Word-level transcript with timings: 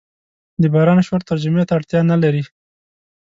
د 0.61 0.63
باران 0.73 0.99
شور 1.07 1.21
ترجمې 1.31 1.63
ته 1.67 1.73
اړتیا 1.77 1.99
نه 2.11 2.17
لري. 2.23 2.43